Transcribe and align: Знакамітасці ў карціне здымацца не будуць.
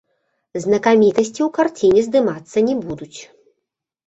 Знакамітасці 0.63 1.31
ў 1.31 1.49
карціне 1.57 2.01
здымацца 2.07 2.57
не 2.71 2.75
будуць. 2.89 3.13